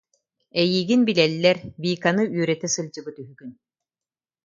[0.61, 3.51] Эйигин билэллэр, Виканы үөрэтэ сылдьыбыт үһүгүн